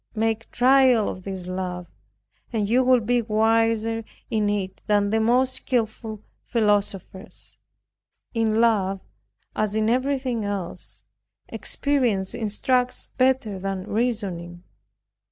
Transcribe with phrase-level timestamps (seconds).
[0.15, 1.85] Make trial of this love,
[2.51, 7.55] and you will be wiser in it than the most skillful philosophers.
[8.33, 8.99] In love,
[9.55, 11.03] as in everything else,
[11.49, 14.63] experience instructs better than reasoning.